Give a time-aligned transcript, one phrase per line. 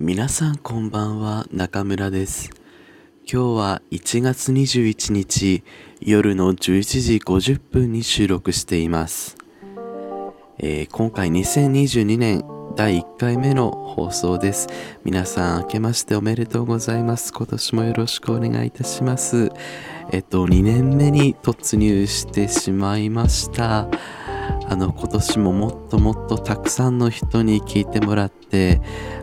[0.00, 2.50] 皆さんこんばんは中村です。
[3.28, 5.64] 今日は1月21日
[6.00, 9.36] 夜の11時50分に収録しています、
[10.58, 12.44] えー、今回2022年
[12.76, 14.68] 第1回目の放送です。
[15.02, 17.32] 皆さん明けましておめでとうございます。
[17.32, 19.50] 今年もよろしくお願いいたします。
[20.12, 23.88] えっと2年目に突入してしまいました。
[24.70, 28.80] あの今年ももっともっとたくさんの人に聞いてもらって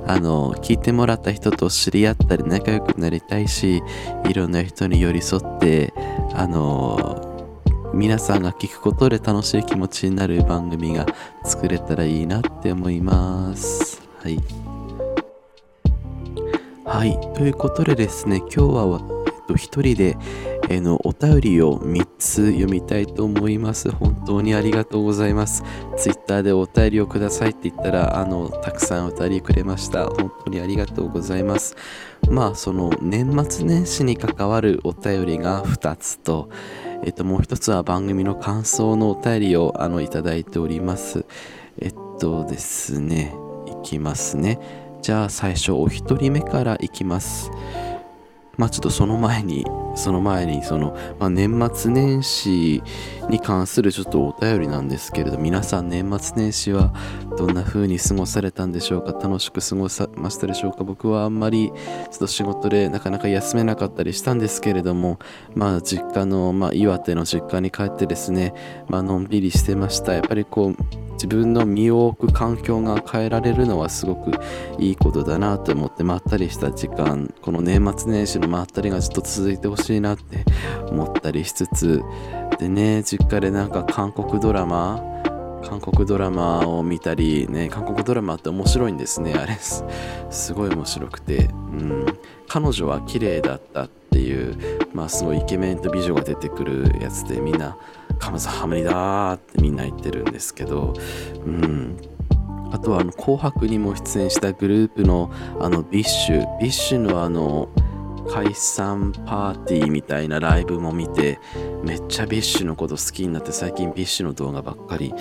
[0.08, 3.84] あの聞いてもらった人と知り合ったり仲良くなりたいし
[4.28, 5.94] いろんな人に寄り添って
[6.34, 7.36] あの
[7.94, 11.06] 皆さんが聞くことで楽しい気持ちになる番組が
[11.44, 14.02] 作れたらいいなって思います。
[14.22, 14.38] はい。
[16.84, 17.18] はい。
[17.36, 20.18] ということでですね今日は、えっと、一人で
[20.70, 23.92] えのお便りを3つ読みたいと思います。
[23.92, 25.64] 本当にありがとうございます。
[25.98, 30.08] Twitter でお便りをくださいって言ったら、あの、たくさんお便りくれました。
[30.08, 31.76] 本当にありがとうございます。
[32.30, 36.50] まあ、その年末年始に関わるお便りが2つと、
[37.04, 41.26] えっと、もう1つは番組の感想のお便りをあのいただいております。
[41.80, 43.36] えっとですね、
[43.68, 44.60] いきますね。
[45.02, 47.52] じゃあ最初お一人目からいきます。
[48.58, 52.84] まあちょっとその前に、その前に、その、まあ、年末年始
[53.30, 56.94] に関するちょっとお便りなんですけれど、皆さん年末年始は
[57.38, 65.20] どんな風に過ごされたんでしょうか楽しく過ごさましたでしょうか僕はあんまりちょっと仕事でなかなか休めなかったりしたんですけれども、
[65.54, 68.54] まあ実家の、まあ岩手の実家に帰ってですね、
[68.90, 70.14] まあのんびりしてました。
[70.14, 74.32] やっぱりこう、自分の身を置く環境が変えられるのはすごく
[74.80, 80.46] いいことだなと思ってまったりした時間この年末年始のまったりがずっと続いてほしいなって
[80.90, 82.04] 思ったりしつつ
[82.60, 85.02] でね実家でなんか韓国ドラマ
[85.64, 89.56] 韓国ドラマを見たりね韓国ドラマって面白いんですねあれ。
[89.56, 91.46] すごい面白くて。
[91.46, 92.06] うん。
[92.48, 94.58] 彼女は綺麗だったっていう
[94.94, 97.78] まあすごいイケメンと美女が出てくるやつでみんな
[98.20, 100.94] 감사합니다ってみんな言ってるんですけど、
[101.46, 101.98] うん。
[102.74, 107.70] あとはあの紅白にも出演したグループのあの BiSH、BiSH のあの
[108.30, 111.40] 解散パーティーみたいなライブも見て
[111.84, 115.14] めっちゃ BiSHのこと好きになって最近 BiSHの動画ばっかり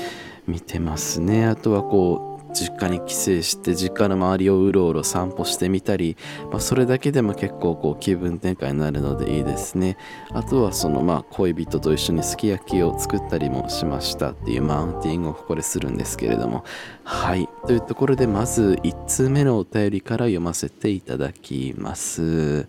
[0.47, 1.47] 見てますね。
[1.47, 6.17] あとはこう実家に帰省して実家の周りをうろうろ散歩してみたり、
[6.51, 9.99] まあ、それだけでも結構こう気分転換になるのでいいですね。
[10.33, 16.65] あとはそのまあ恋人と一緒にすき焼きを作ったりもしましたっていうマウンティングをここでするんですけれども。
[17.03, 17.49] はい。
[17.67, 22.69] というところでまず1通目のお便りから読ませていただきます。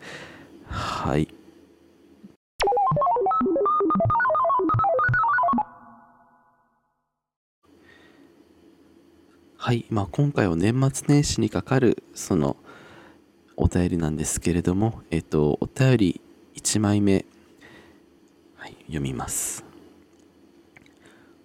[0.68, 1.28] はい。
[9.58, 12.58] はい、まあ、今回は年末年始にかかるその
[13.58, 16.22] お便りなんですけれども、えっと、お便り
[16.56, 17.26] 1枚目、
[18.58, 19.66] はい、読みます。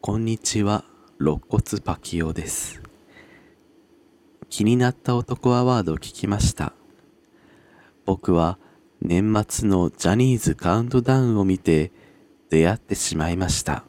[0.03, 0.85] こんにちは、
[1.19, 2.83] 肋骨パキオです。
[4.51, 6.75] 気になった男アワードを聞きました。
[8.05, 8.59] 僕は
[9.01, 11.93] 年末のジャニーズカウントダウンを見て
[12.51, 13.85] 出会ってしまいました。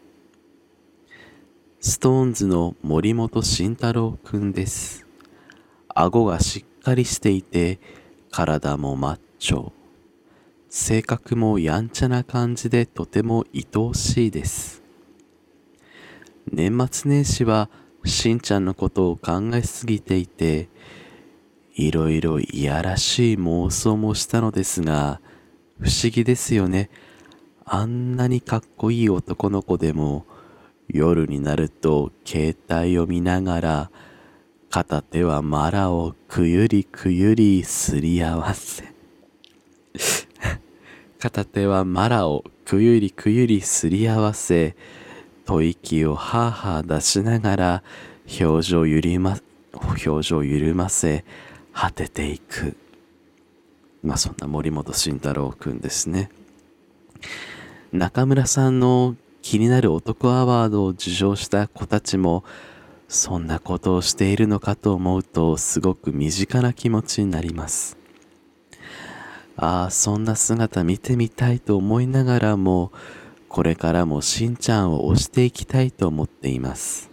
[1.83, 5.07] ストーンズの森本慎太郎くんです。
[5.87, 7.79] 顎がしっかりしていて、
[8.29, 9.71] 体もマッチョ。
[10.69, 14.83] 性格もやんちゃな感じでとても愛おしいです。
[16.51, 17.67] 年末年始は
[18.05, 20.69] しんちゃんのことを考えすぎていて、
[21.73, 25.19] いろいろいやらしい妄想もしたのですが、
[25.79, 26.91] 不思議ですよね。
[27.65, 30.27] あんなにかっこいい男の子でも、
[30.93, 33.91] 夜になると携帯を見ながら
[34.69, 38.85] 片手はマラをくゆりくゆりすり合わせ。
[41.19, 44.75] 片手はマラをくゆりくゆりすり合わせ
[45.45, 47.83] 吐息をはあはあ出しながら
[48.39, 49.37] 表情ゆりま
[49.73, 51.25] 表情緩ませ
[51.73, 52.77] 果てていく。
[54.03, 56.29] まあそんな森本慎太郎くんですね。
[57.91, 62.43] 中村さんの気になる男アワードを受賞した子たちも
[63.07, 67.97] そんなことをしているのかと思うとすごく身近な気持ちになります。
[69.57, 72.91] ああそんな姿見てみたいと思いながらも
[73.49, 77.09] これからもしんちゃんを推していきたいと思っています。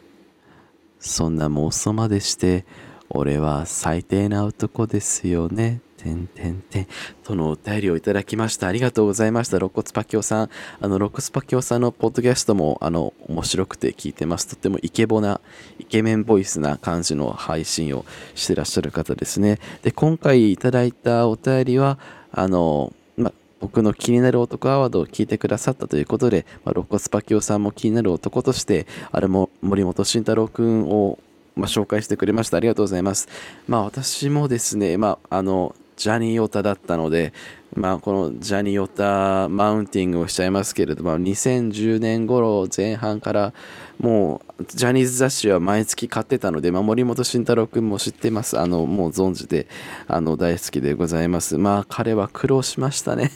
[1.00, 2.64] そんな妄想までして
[3.10, 5.80] 俺は最低な男ですよね。
[5.98, 6.86] てんてんてん
[7.24, 8.68] とのお便りをいただきました。
[8.68, 9.56] ありがとうございました。
[9.56, 10.50] 肋骨パキオさん。
[10.80, 14.46] あの、肋骨パキオさんのポッドキャストも、あの、面白くて聞いてます。
[14.46, 15.40] とってもイケボな、
[15.80, 18.04] イケメンボイスな感じの配信を
[18.36, 19.58] してらっしゃる方ですね。
[19.82, 21.98] で、今回いただいたお便りは、
[22.30, 31.18] あの、ま、僕の気になる男アワードを聞いてくださったということで、まあ、肋骨パキオさんも気になる男として、あれも森本慎太郎くんを
[31.58, 32.56] まあ、紹介してくれました。
[32.56, 33.28] ありがとうございます。
[33.66, 37.32] まあ、私もですね、まあ、あの、ジャニー・オタだったので、
[37.74, 43.52] まあ、このジャニー・オタマウンティングをしちゃいますけれども、2010年頃前半から
[43.98, 48.58] もうジャニーズ雑誌は毎月買ってたので、まあ、森本慎太郎君も知ってます。
[48.58, 49.66] あの、もう存じで、
[50.06, 51.58] あの、大好きでございます。
[51.58, 53.32] まあ、彼は苦労しましたね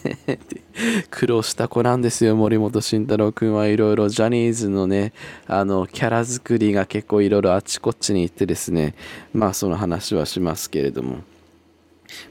[1.10, 5.12] 苦労した子なんですよ、森本慎太郎君はいろいろジャニーズのね、
[5.48, 8.94] あの、キャラ作りが結構いろいろあちこちに行ってですね、
[9.34, 11.31] まあ、その話はしますけれども。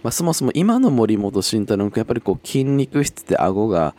[0.03, 3.95] まあ、そもそも今の森本慎太郎君やっぱりこう筋肉質で顎が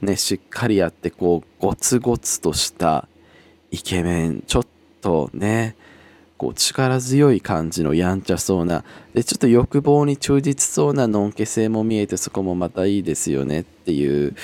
[0.00, 3.08] ねしっかりあってこうゴツゴツとした
[3.70, 4.66] イケメンちょっ
[5.00, 5.76] とね
[6.38, 8.84] こう力強い感じのやんちゃそうな
[9.14, 14.34] でちょっと欲望に忠実そうなのんけ性も見えてそこもまたいいですよねっていう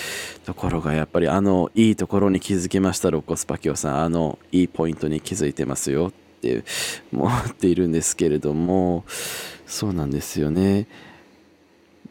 [0.44, 4.02] ところがやっぱりあのいいところに気づきましたロコスパキオさん。
[4.02, 6.64] あのいいポイントに気づいてますよって
[7.12, 9.04] 思っているんですけれども
[9.72, 10.86] そうなんですよね。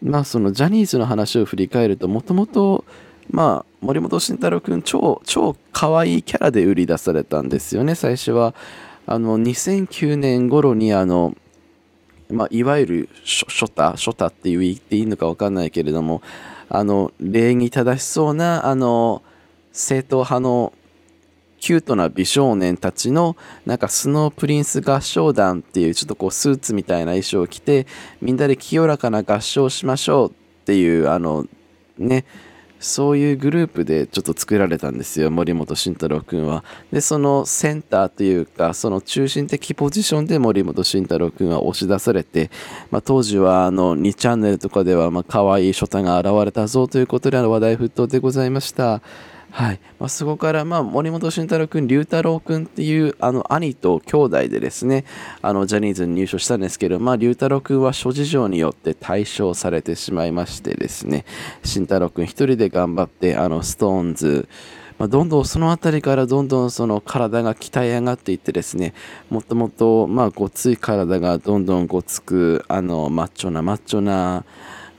[0.03, 2.83] まあそのジャニーズの話を振り返るともともと
[3.29, 8.55] まあ森本慎太郎君超超可愛いキャラで売り出されたんですよね最初は
[9.05, 11.35] あの2009年頃にあの
[12.31, 16.21] まあ、いわゆるショタショタって言っていいのか分かんないけれども
[16.69, 19.21] あの礼儀正しそうなあの
[19.73, 20.71] 正統派の
[21.61, 23.37] キュートな美少年たちの
[23.67, 27.85] なんかスノープリンス合唱団っていうちょっとこうスーツみたいな衣装を着て
[28.19, 30.33] みんなで清らかな合唱しましょうっ
[30.65, 31.45] ていうあの
[31.99, 32.25] ね
[32.79, 36.63] そういうグループでちょっと作られたんですよ森本慎太郎君は。
[36.91, 42.49] でそのセンターというかその中心的ポジションで森本慎太郎君は押し出されて、
[42.89, 49.03] まあ、当時はあの2チャンネルとかではまあ可愛いショタが現れたぞということで話題沸騰でございました。
[49.51, 49.79] はい。
[49.99, 55.03] まあ、そこから、まあ、森本慎太郎君、龍太郎君っていうあの兄と兄弟でですね
[55.41, 61.25] あのジャニーズに入所したんですけど、まあ、龍太郎君は諸事情によって退所されてしまいましてですね
[61.63, 64.47] 慎太郎君一人で頑張ってあのストーンズ
[64.97, 68.93] まあ、どんどんその辺りからどんどんその体が鍛え上がっていってですね
[69.31, 74.45] もっともっとまあごつい体がどんどんごつくあのマッチョなマッチョな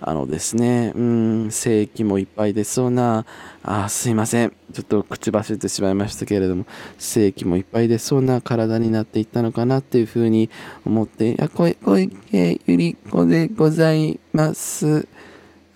[0.04, 3.25] あのですね、うん、精液もいっぱい出そうな、
[3.62, 4.52] あ、すいません。
[4.72, 6.66] ちょっと口走ってしまいましたけれども、
[6.99, 10.50] 精液もいっぱい出そうな体になっていったのかなっていうふうに
[10.84, 15.06] 思って、あ、小池ゆり子でございます。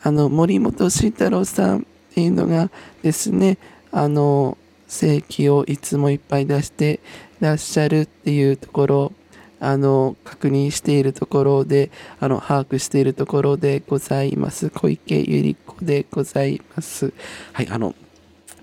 [0.03, 1.83] あの、森本慎太郎さんっ
[2.15, 2.71] ていうのが
[3.03, 3.59] ですね、
[3.93, 4.59] あの、
[4.89, 7.01] 精液をいつもいっぱい出して
[7.41, 9.13] らっしゃるっていうところ
[9.61, 14.71] あの確認しているところであの把握しているところでございます。
[14.71, 17.13] 小池百合子でございます。
[17.53, 17.95] はいあの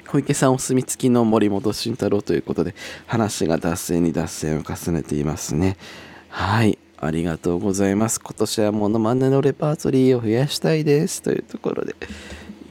[0.07, 2.75] 小池さんお墨付きの森本慎太郎ということで
[3.07, 5.78] 話が脱線に脱線を重ねていますね。
[6.30, 8.19] はいありがとうございます。
[8.19, 11.96] 今年はモノマネのレパートリーを増やしたいですというところでい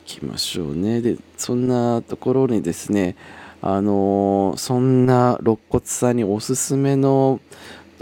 [0.07, 1.01] きましょうね。
[1.01, 3.17] でそんなところにですね
[3.65, 7.41] あの、そんな肋骨さんにおすすめの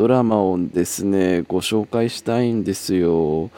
[0.00, 3.50] ドラマをですねご紹介したいんですよ。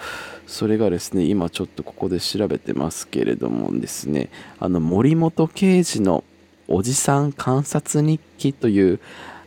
[0.49, 6.25] それがですね今ちょっとここで調べてますけれどもですねあの森本刑事の
[6.67, 8.99] おじさん観察日記という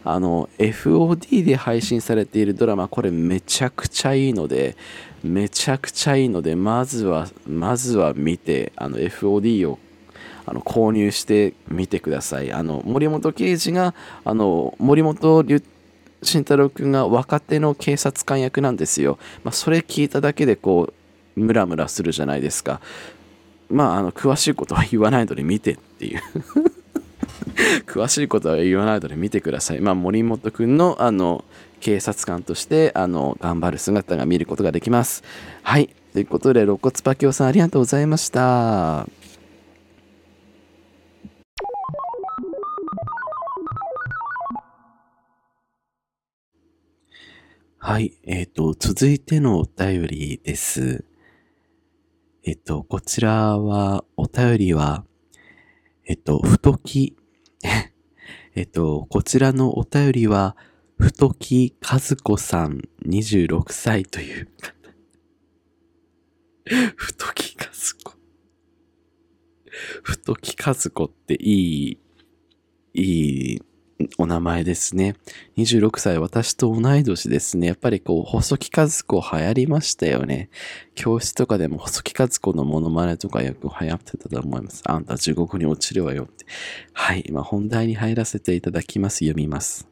[0.05, 4.77] あの FOD で配信されているドラマこれめちゃくちゃいいので
[5.21, 9.79] めちゃくちゃいいのでまずはまずは見てあの FOD を
[10.45, 12.53] あの購入してみてください。
[12.53, 15.43] あの森本刑事があの森本
[16.25, 19.17] 慎太郎君が若手の警察官役なんですよ。
[19.43, 20.93] まあ、それ聞いただけでこ
[21.35, 22.81] うムラムラするじゃないですか。
[23.69, 26.21] まああの詳しいことは言わないので見てっていう
[27.87, 29.81] 詳しいことは言わないので見てください。
[29.81, 31.43] まあ、森本君のあの
[31.79, 35.23] 警察官としてあの頑張る姿が見ることができます。
[35.63, 35.89] はい。
[36.13, 39.05] ということで、肋骨パキオさんありがとうございました。
[47.87, 48.17] はい。
[48.23, 51.05] えっ、ー、と、続いてのお便りです。
[52.43, 55.05] えっ、ー、と、こちらは、お便りは、
[56.03, 57.15] えっ、ー、と、太き、
[58.55, 60.57] えっと、こちらのお便りは、
[60.97, 64.47] 太き和子さん26歳という
[66.65, 68.17] 太木和子。
[70.01, 71.99] 太木和子っていい、
[72.95, 73.61] いい
[74.17, 75.15] お名前ですね。
[75.55, 77.67] 26歳、私と同い年ですね。
[77.67, 80.49] やっぱりこう、細木和子流行りましたよね。
[80.95, 84.81] 教室とかでも細木和子のモノマネとかよく流行ってたと思います。
[84.85, 86.45] あんた地獄に落ちるわよって。
[86.91, 89.19] はい、今本題に入らせていただきます。
[89.19, 89.87] 読みます。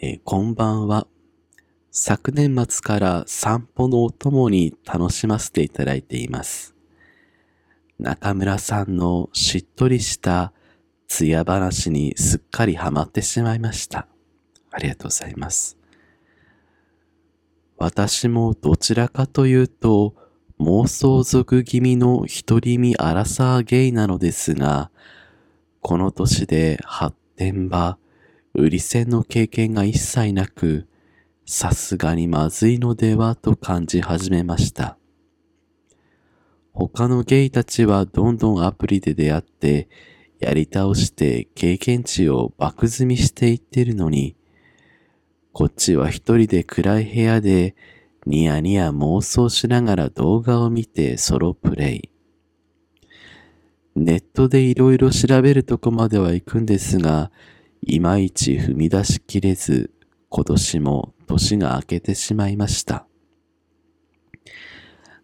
[0.00, 1.06] えー、こんばんは。
[1.92, 6.74] 昨年末から散歩のお供に楽しませていただいています。
[8.00, 10.52] 中村さんのしっとりした
[11.10, 14.06] 艶話にすっかりハマってしまいました。
[14.70, 15.76] ありがとうございます。
[17.76, 20.14] 私もどちらかというと、
[20.60, 24.90] 妄想族気味の独り身アラサーゲイなのですが、
[25.80, 27.98] この年で発展場、
[28.54, 30.86] 売り線の経験が一切なく、
[31.44, 34.96] さすがにまずいのではと感じ始めました。
[36.72, 39.88] 他のゲイたちはどんどんアプリで出会って、
[40.40, 44.36] やり倒して経験値を爆積みしていってるのに、
[45.52, 47.76] こっちは一人で暗い部屋で
[48.26, 52.10] ニヤニヤ妄想しながら動画を見てソロプレイ。
[53.96, 57.30] ネットでいろいろ調べるとこまでは行くんですが、
[57.82, 59.90] いまいち踏み出しきれず、
[60.30, 63.06] 今年も年が明けてしまいました。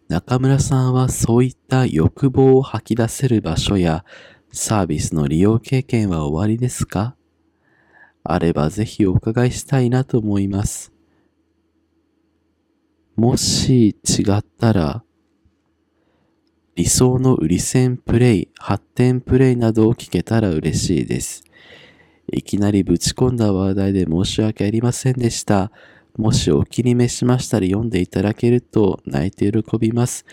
[0.09, 4.05] 中村さんはそういった欲望を吐き出せる場所や
[4.51, 7.15] サービスの利用経験は終わりですか？
[8.23, 10.91] あればぜひお伺いしたいなと思います。
[13.15, 15.03] もし違ったら、
[16.75, 21.43] 理想の売り線プレイ、発展プレイなどを聞けたら嬉しいです。
[22.31, 25.71] いきなりぶち込んだ話題で申し訳ありませんでした。
[26.17, 30.25] もしお気に召しましたら読んでいただけると泣いて喜びます。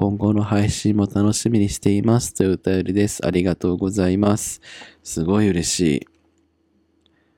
[0.00, 3.26] 今後の配信も楽しみにしていますというお便りです。
[3.26, 4.62] ありがとうございます。
[5.02, 6.06] すごい嬉しい。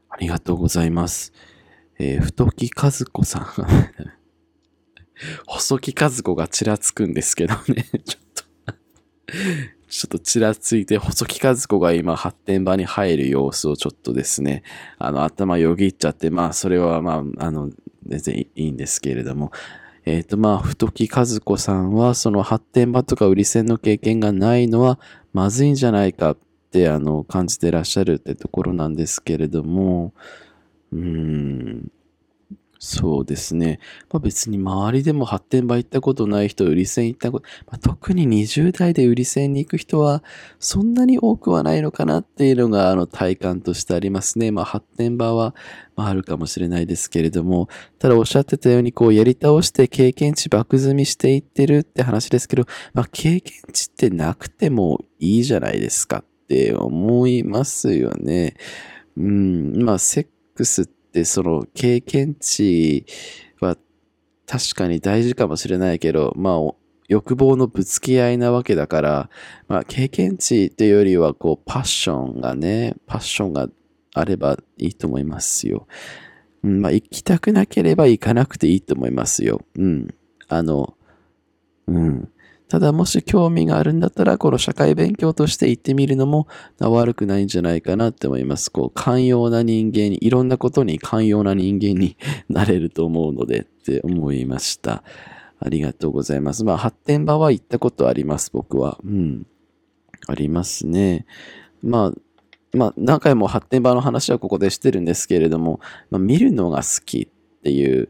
[0.08, 1.32] ありがとうございます。
[1.98, 3.46] えー、太木和子さん。
[5.48, 7.84] 細木和子がちらつくんですけどね。
[8.06, 8.44] ちょっと
[9.88, 14.62] ちょっとちらついて、細木和子が今発展場に入る様子をちょっとですね、
[14.98, 17.70] あの、頭よぎっちゃって、まあ、それはまあ、あの、
[18.06, 19.50] 全然いいんですけれども、
[20.04, 24.98] えっ、ー、と、まあ、太木和子さんは、その発展場とか売り線の経験がないのは、
[25.32, 26.36] まずいんじゃないかっ
[26.70, 30.12] て、あの、感じてらっしゃるってところなんですけれども、
[30.92, 31.90] うん、
[32.84, 33.78] そうですね。
[34.12, 40.24] まあ、別に周りでも発展場行ったことない人、売り線行ったこと、まあ、特に20代で売り線に行く人は
[40.58, 44.50] そんなに多くはないのかなっていうのがあの体感としてありますね。
[44.50, 45.54] まあ、発展場は、
[45.94, 47.68] まあ、あるかもしれないですけれども、
[48.00, 58.56] ただおっしゃってたようにこうやり倒して経験値爆積みしていってるって話ですけど、まあ、経験値ってなくてもいいじゃないですかって思いますよね。
[59.16, 63.04] うん、まあ、セックスってで、その経験値
[63.60, 63.76] は
[64.46, 66.74] 確かに大事かもしれないけど、まあ、
[67.08, 69.30] 欲望のぶつけ合いなわけだから、
[69.68, 73.68] まあ、経験値っていうよりは、こう、パッションがね、パッションが
[74.14, 75.86] あればいいと思いますよ。
[76.62, 79.60] うん、まあ、行きたくなければ行かなくていいと思いますよ。
[79.76, 80.14] うん。
[80.48, 80.96] あの、
[81.86, 82.31] うん。
[82.72, 86.48] ただもし興味があるんだったら、この社会勉強として行ってみるのも
[86.80, 88.72] 悪くないんじゃないかなって思います。
[88.72, 92.16] こう、寛容な人間に、いろんなことに寛容な人間に
[92.48, 95.04] なれると思うのでって思いました。
[95.60, 96.64] ありがとうございます。
[96.64, 98.98] まあ、発展場は行ったことあります、僕は。
[99.04, 99.46] うん。
[100.26, 101.26] ありますね。
[101.82, 102.12] まあ、
[102.72, 108.08] まあ、何回も発展場の話はここでしてるんですけれども、まあ、見るのが好きっていう、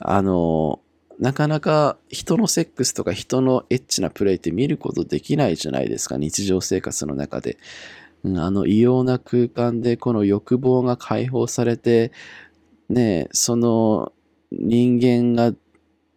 [0.00, 0.81] あの、
[1.18, 7.58] なかなか人のセックスとか人のエッチなプレイって見ることできないじゃないですか、日常生活の中で。
[8.24, 12.12] あの異様な空間でこの欲望が解放されて、
[12.88, 14.12] ね、その
[14.52, 15.56] 人間が、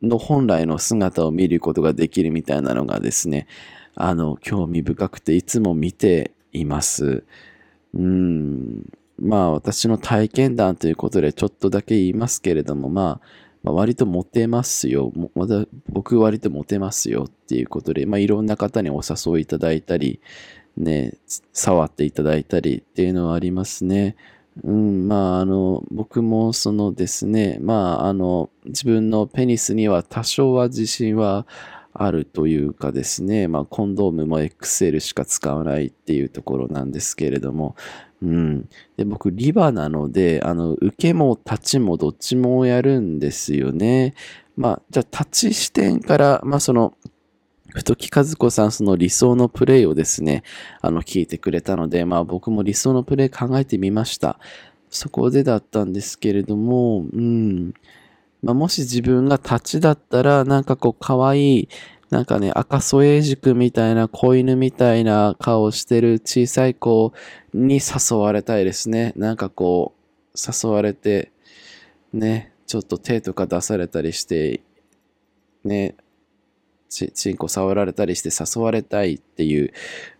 [0.02, 3.48] の本来の姿を見ることができるみたいなのがですね、
[3.96, 7.24] あの、興味深くていつも見ています。
[7.94, 8.86] うん。
[9.18, 15.12] まあ私の体験談ということでちょっとだけ言いますけれども、まあ、まあ、割とモテますよ。
[15.34, 20.22] まだ僕割とモテますよっていうことで、まあ、いろんな方にお誘いいただいたり、
[20.78, 21.16] ね、
[21.52, 24.16] 触っていただいたりっていうのはありますね。
[24.64, 31.48] うん、まあ、あの、僕もそのですね、まあ、あの、自分のペニスには多少は自信は
[31.92, 37.76] あるというかですね、まあ、コンドームも XL しか使わないっていうところなんですけれども、
[38.26, 38.70] うん。
[38.98, 44.16] で、僕、リバなので、あの、受けも立ちもどっちもやるんですよね。
[44.58, 46.96] まあ、じゃあ、立ち視点から、まあ、その、
[47.76, 50.44] 太木和子さん、その理想のプレイをですね、
[50.82, 54.40] あの、聞いてくれたので、まあ、僕も理想のプレイ考えてみました。
[54.90, 57.74] そこでだったんですけれども、うん。
[58.42, 61.70] まあ、もし自分が立ちだったら、なんかこう、可愛い、
[62.10, 67.14] なんかね、赤楚衛二君みたいな子犬みたいな顔してる小さい子
[67.54, 69.14] に誘われたいですね。
[69.16, 69.94] なんかこ
[70.34, 71.32] う、誘われて、
[72.14, 74.62] ね、ちょっと手とか出されたりして、
[75.64, 75.96] ね、
[76.90, 79.74] ち、ちんこ触られたりして誘われたいっていう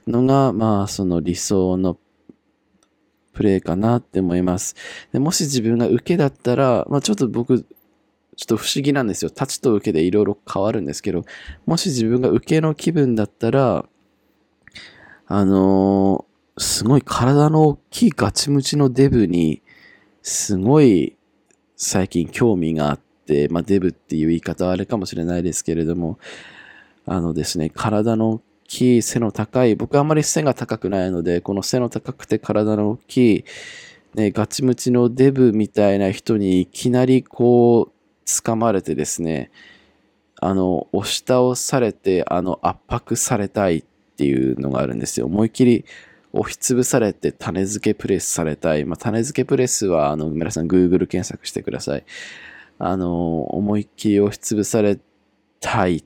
[0.08, 1.98] のが、まあ、その理想の
[3.36, 4.76] プレイかなって思います。
[5.12, 7.66] でもし自分が受けだったら、まあちょっと僕、
[8.36, 9.30] ちょっと不思議なんですよ。
[9.30, 11.24] 立ちと受けでいろいろ変わるんですけど、
[11.66, 13.86] もし自分が受けの気分だったら、
[15.28, 19.62] あのーすごい体の大きいガチムチのデブに、
[20.22, 21.16] すごい
[21.76, 26.18] 最近興味があって、まあデブっていう言い方はあれかもしれないですけれども、
[27.06, 33.46] あのですね、体の大きい背の高い、僕あんまり背が高くないので、この背の高くて体の大きい、
[34.14, 37.95] ね、ガチムチのデブみたいな人にいきなりこう、
[38.26, 39.52] 掴まれてですね、
[40.42, 43.84] あの、押し倒されて、あの、圧迫されたいっ
[44.18, 45.28] ていうのがあるんですよ。
[45.28, 45.86] 思いっきり
[46.34, 48.86] 押しつぶされて種付けプレスされたい。
[48.86, 52.04] まあ、種付けプレスは、あの、皆さん Google 検索してください。
[52.78, 55.00] あの、思いっきり押しつぶされ
[55.62, 56.04] たいっ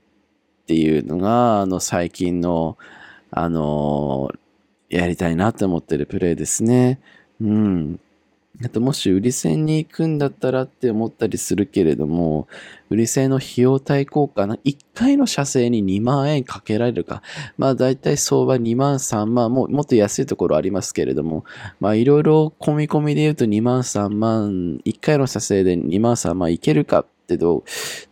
[0.67, 2.77] ていうのが、あの、最近の、
[3.31, 4.31] あの、
[4.89, 6.99] やりたいなって思ってるプレイですね。
[7.41, 7.99] うん。
[8.61, 12.49] あと、もし売り線に行くんだったらって思ったりするけれども、
[12.89, 17.21] 売り線の費用対効果な、1回の射精に2万円かけられるか。
[17.57, 21.45] まあ、だいたい相場2万3万、ももっと安いところありますけれども、
[21.79, 27.63] まあ、いろいろ込み込みで言うと2万3万、1回の射精で2万3万いけるかってどう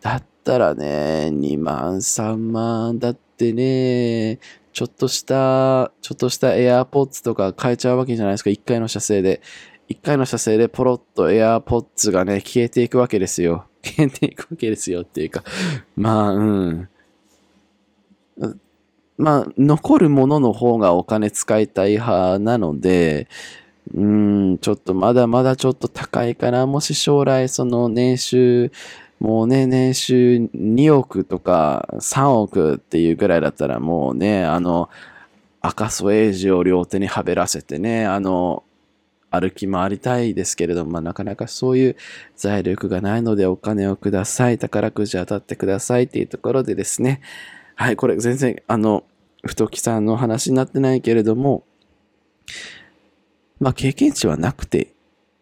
[0.01, 4.39] だったらね、2万3万だってね、
[4.71, 9.41] ちょっとした、ちょっとした AirPods とか買えちゃうわけじゃないですか、1回の射精で。
[9.89, 13.65] 1回の射精でポロッと AirPods がね、消えていくわけですよ。
[13.83, 15.43] 消えていくわけですよっていうか、
[15.95, 16.89] まあ、うん。
[19.17, 23.27] まあ、残るものの方がお金使いたい派なので、
[23.93, 26.65] うん、ちょっとまだまだちょっと高いかな。
[26.67, 28.71] もし将来その年収、
[29.19, 34.89] もうね、年収2億とか3億っていうぐらいだったらもうね、あの、
[35.61, 38.63] 赤楚衛二を両手にはべらせてね、あの、
[39.29, 41.95] 歩き回りたいですけれども、まあ、なかなかそういう
[42.35, 44.57] 財力がないのでお金をください。
[44.57, 47.21] 宝くじ当たってくださいっていうところでですね。
[47.75, 49.03] はい、これ全然、あの、
[49.45, 51.65] 太木さんの話になってないけれども、
[53.59, 54.93] まあ、経験値はなくて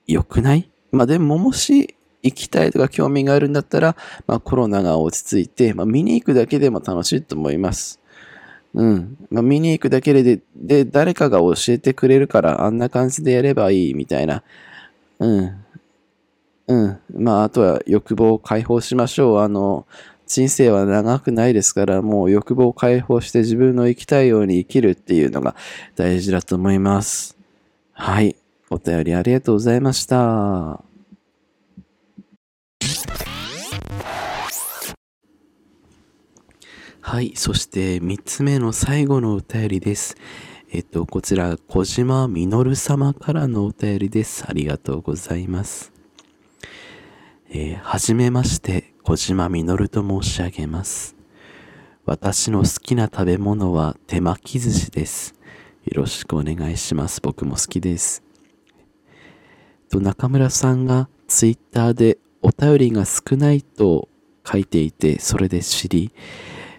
[0.08, 0.70] 良くない？
[0.92, 3.96] まあ、でも、もし行きたいとか興味があるんだったら、
[4.26, 8.00] まあ、コロナが落ち着いて、まあ、見に行くだけでも楽しいと思います。
[8.76, 9.18] うん。
[9.32, 14.44] まあ、見に行くだけで、で、誰かが教えてくれるから、あんな感じでやればいいみたいな。
[15.20, 15.66] うん。
[16.68, 17.00] うん。
[17.14, 19.40] まあ、あとは欲望を解放しましょう。
[19.40, 19.88] あの、
[20.28, 25.56] 人生は長くないですから、もう欲望を解放して自分の生きたいように生きるっていうのが
[25.96, 27.38] 大事だと思います。
[27.94, 28.36] はい。
[28.70, 30.95] お便りありがとうございました。
[37.08, 37.34] はい。
[37.36, 40.18] そして、三つ目の最後のお便りです。
[40.72, 44.44] えっと、こちら、小島みのる様からのお便りです。
[44.48, 45.94] ありがとうございます。
[47.52, 51.16] えーはじめまして、小島みのると申し上げます。
[52.06, 55.36] 私の好きな食べ物は手巻き寿司です。
[55.86, 57.22] よろしくお願いします。
[57.22, 58.24] 僕も好きです。
[59.92, 64.10] と中村さんがツイッターでお便りが少ないと
[64.44, 66.12] 書いていて、それで知り、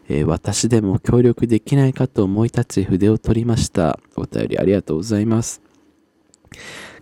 [0.08, 3.98] えー私でも協力できないかと思い立ち筆を取りました。
[4.16, 5.60] お便りありがとうございます。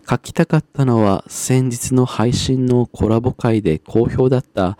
[0.08, 4.78] 書きたかったのは先日の配信のコラボ会で好評だった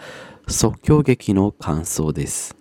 [0.49, 2.57] 即興劇の感想です。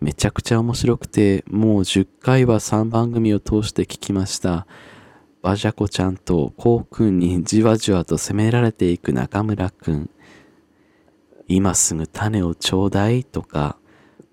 [0.00, 4.66] めちゃくちゃ面白くて、もう10回は3番組を通して聞きました。
[5.42, 10.10] バジャコちゃんとコウくんにじわじわと責められていく中村くん。
[11.46, 13.76] 今すぐ種をちょうだいとか、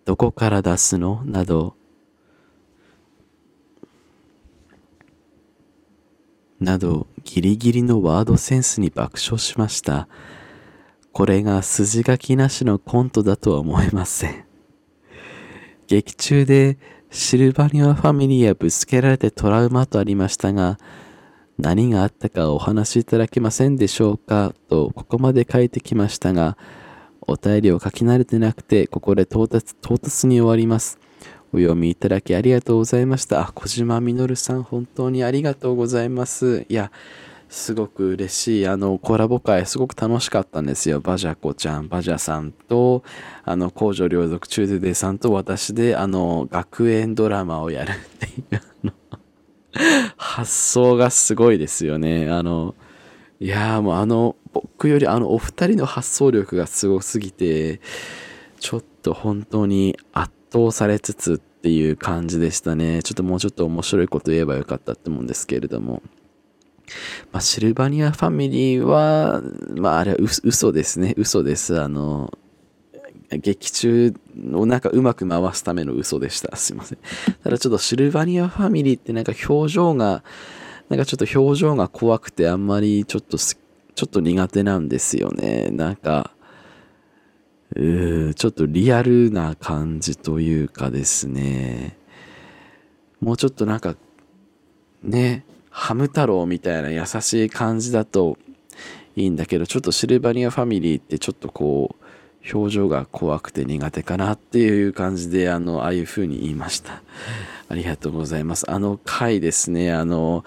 [0.10, 1.22] どこから出すの？
[1.24, 1.76] など、
[6.60, 10.08] など、ギリギリのワードセンスに爆笑しました。
[11.12, 14.46] これが筋書きなしのコントだとは思えません。
[15.86, 16.80] 劇中で
[17.12, 20.80] シルバニアファミリーへぶつけられてトラウマとありましたが、
[21.60, 26.58] 何があったかお話しいただけませんでしょうかとここまで書いてきましたが、
[27.30, 31.00] お便りを書き慣れてなくて、ここで唐突唐突に終わります。
[31.52, 33.52] お読みいただきありがとうございました。
[33.56, 36.66] 小島実さん、本当にありがとうございます。
[36.70, 36.92] いや、
[37.50, 38.68] すごく嬉しい。
[38.68, 41.00] あの、コラボ会すごく楽しかったんですよ。
[41.00, 43.04] バジャコちゃん、バジャさんと、
[43.44, 48.94] あの、公女両族中でデさんと私で、あの、学園ドラマをやるっていう、あの、
[50.18, 52.30] 発想がすごいですよね。
[52.30, 52.76] あの、
[53.42, 57.80] いやもうあの、僕よりあの、お二人の発想力がすごすぎて、
[58.60, 63.02] ちょっと本当に圧倒されつつっていう感じでしたね。
[63.02, 66.02] ちょっともうちょっと面白いこと言えばよかったって思うんですけれども。
[67.32, 69.42] まあ、シルバニアファミリーは、
[69.76, 71.14] まあ、あれは嘘ですね。
[71.18, 71.80] 嘘です。
[71.80, 72.38] あの、
[73.32, 74.14] 劇中
[74.54, 76.58] をなんかうまく回すための嘘でした。
[76.58, 76.98] すいません。
[77.44, 80.24] ただちょっとシルバニアファミリーってなんか表情が、
[80.90, 85.70] なんかちょっと表情が怖くてあんまりちょっとちょっと苦手なんですよね。
[85.72, 86.32] なんか、
[87.76, 91.98] うーちょっとリアルな感じというかですね。
[93.22, 93.96] もうちょっとなんか、
[95.04, 98.38] ね、ハム太郎みたいな優しい感じだと
[99.16, 102.06] いいんだけど、ちょっとシルバニアファミリーってちょっとこう、
[102.58, 107.04] 表情が怖くて苦手かなっていう感じで、あの、ああいう風に言いました。
[107.68, 108.72] ありがとうございます。
[108.72, 110.46] あの回ですね、あの、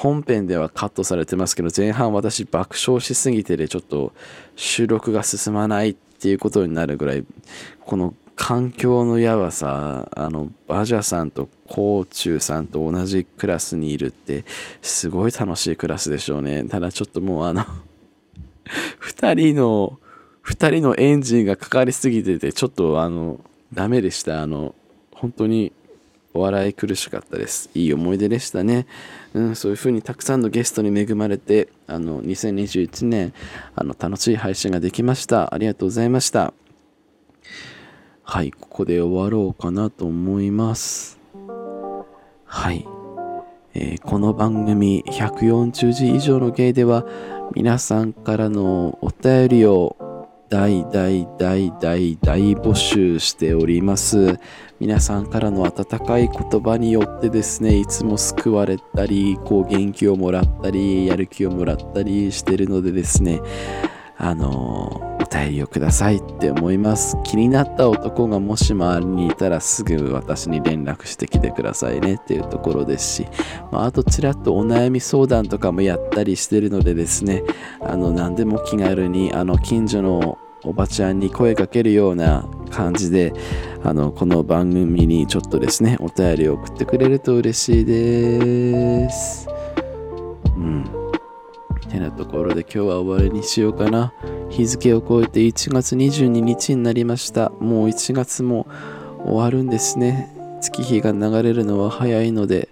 [0.00, 4.14] 本編ではカットされてますけど、前半私爆笑しすぎてでちょっと
[4.56, 7.24] 収録が進まないっていうことになるぐらい、
[7.80, 14.46] この環境のやばさ、あの、バジャさんとコーチューさんと同じクラスにいるって、
[14.80, 16.64] すごい楽しいクラスでしょうね。
[16.64, 17.66] ただちょっともうあの
[18.98, 19.98] 二人の、
[20.40, 23.38] 二人のエンジンがかかりすぎてて、ちょっとあの、
[23.74, 24.40] ダメでした。
[24.40, 24.74] あの、
[25.12, 25.74] 本当に
[26.32, 27.70] お笑い苦しかったです。
[27.74, 28.86] いい思い出でしたね。
[29.34, 33.32] うん、そういう風にたくさんのゲストに恵まれて、あの、2021年、
[33.74, 35.52] あの、楽しい配信ができました。
[35.52, 36.54] ありがとうございました。
[38.22, 41.18] はい、ここで終わろうかなと思います。
[42.44, 42.86] はい。
[43.74, 47.06] えー、この番組140字以上の芸では
[47.54, 50.09] 皆さんからのお便りを
[50.50, 54.36] 大大大大大募集しております。
[54.80, 63.40] 皆さんからの温かい言葉によってですね、いつも救われたり、こう元気をもらったり、やる気をもらったりしてるのでですね、
[64.18, 67.16] あのお便りをくださいって思います。
[67.22, 73.26] 気になった男がもし周りにいたらすぐ私に連絡してきてくださいねっていうところですし、
[73.70, 77.44] まあ、あとちらっとお悩み相談とかもやったりしてるのでですね、
[77.80, 83.32] あの何でも気軽にあの近所のおばちゃんに声かけるような感じで
[83.82, 89.48] あのこの番組にちょっとですねお便りを送ってくれると嬉しいです。
[90.56, 91.00] うん
[91.90, 94.14] てなところで今日は終わりにしようかな。
[94.48, 97.50] 日付を超えて1月22日になりました。
[97.50, 98.66] もう1月も
[99.24, 100.32] 終わるんですね。
[100.60, 102.68] 月日が流れるのは早いので、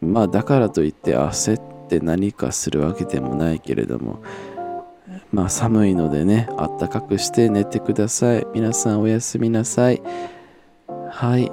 [0.00, 4.22] まあだからといって焦って何かするわけでもないけれども、
[5.32, 8.46] まあ寒いのでね、あったかくして寝てください。
[8.52, 10.02] 皆さんおやすみなさい。
[11.08, 11.50] はい。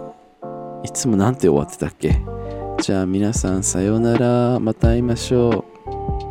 [0.84, 2.22] いつもなんて終わってたっけ？
[2.82, 4.60] じゃあ皆さんさようなら。
[4.60, 6.27] また会いましょう。